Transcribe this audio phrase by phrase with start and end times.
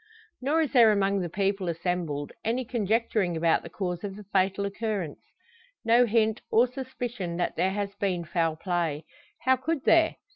[0.41, 4.65] Nor is there among the people assembled any conjecturing about the cause of the fatal
[4.65, 5.21] occurrence.
[5.85, 9.05] No hint, or suspicion, that there has been foul play.
[9.41, 10.15] How could there?